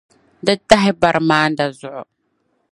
Di 0.45 0.53
tahi 0.69 0.91
baramanda 1.01 1.65
zuɣu. 1.79 2.03